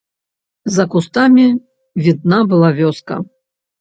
За 0.77 0.85
кустамі 0.93 1.45
відна 2.07 2.39
была 2.55 2.69
вёска. 2.83 3.15